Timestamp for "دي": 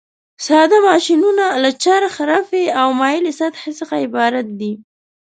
4.59-4.73